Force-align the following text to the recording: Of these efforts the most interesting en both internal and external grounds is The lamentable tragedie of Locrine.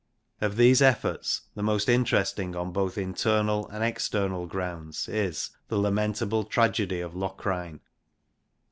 Of 0.41 0.55
these 0.55 0.81
efforts 0.81 1.41
the 1.53 1.61
most 1.61 1.87
interesting 1.87 2.55
en 2.55 2.71
both 2.71 2.97
internal 2.97 3.67
and 3.69 3.83
external 3.83 4.47
grounds 4.47 5.07
is 5.07 5.51
The 5.67 5.77
lamentable 5.77 6.43
tragedie 6.43 7.01
of 7.01 7.13
Locrine. 7.15 7.81